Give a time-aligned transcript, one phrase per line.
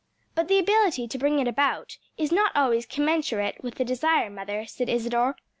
[0.33, 4.65] "But the ability to bring it about is not always commensurate with the desire, mother,"
[4.65, 5.35] said Isadore.